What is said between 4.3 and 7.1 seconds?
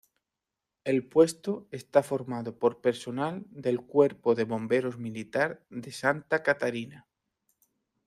de Bomberos Militar de Santa Catarina.